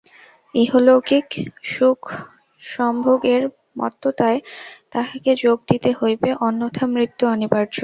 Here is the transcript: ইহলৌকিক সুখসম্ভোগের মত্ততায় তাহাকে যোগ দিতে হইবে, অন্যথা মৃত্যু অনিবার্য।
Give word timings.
ইহলৌকিক 0.55 1.27
সুখসম্ভোগের 1.63 3.41
মত্ততায় 3.77 4.39
তাহাকে 4.91 5.31
যোগ 5.35 5.57
দিতে 5.71 5.89
হইবে, 5.99 6.29
অন্যথা 6.47 6.85
মৃত্যু 6.87 7.23
অনিবার্য। 7.27 7.75